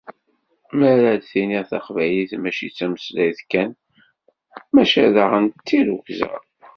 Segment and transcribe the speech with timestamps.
[0.77, 3.69] Mi ara d-tiniḍ taqbaylit mačči d tameslayt kan
[4.73, 6.31] maca daɣen d tirrugza.